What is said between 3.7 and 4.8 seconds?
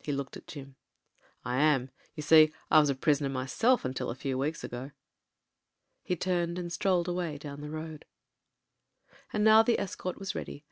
until a few weeks